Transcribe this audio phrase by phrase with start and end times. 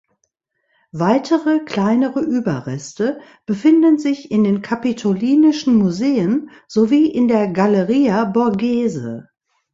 [0.93, 9.29] Weitere kleinere Überreste befinden sich in den Kapitolinischen Museen sowie in der Galleria Borghese.